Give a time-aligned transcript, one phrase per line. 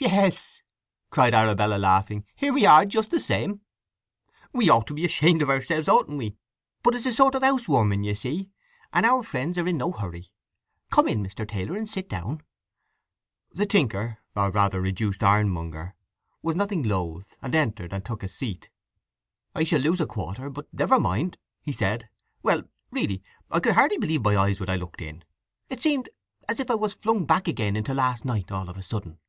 [0.00, 0.62] "Yes!"
[1.10, 2.26] cried Arabella, laughing.
[2.34, 3.60] "Here we are, just the same.
[4.52, 6.34] We ought to be ashamed of ourselves, oughtn't we?
[6.82, 8.50] But it is a sort of housewarming, you see;
[8.92, 10.32] and our friends are in no hurry.
[10.90, 11.48] Come in, Mr.
[11.48, 12.42] Taylor, and sit down."
[13.52, 15.94] The tinker, or rather reduced ironmonger,
[16.42, 18.70] was nothing loath, and entered and took a seat.
[19.54, 22.08] "I shall lose a quarter, but never mind," he said.
[22.42, 23.22] "Well, really,
[23.52, 25.22] I could hardly believe my eyes when I looked in!
[25.68, 26.08] It seemed
[26.48, 29.20] as if I was flung back again into last night, all of a sudden."